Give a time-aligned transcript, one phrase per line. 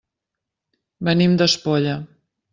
[1.09, 1.95] Venim d'Espolla.